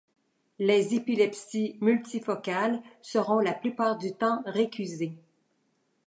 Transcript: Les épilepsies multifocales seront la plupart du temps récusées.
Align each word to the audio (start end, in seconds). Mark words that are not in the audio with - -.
Les 0.57 0.95
épilepsies 0.95 1.77
multifocales 1.79 2.81
seront 3.03 3.37
la 3.39 3.53
plupart 3.53 3.99
du 3.99 4.13
temps 4.15 4.41
récusées. 4.47 5.13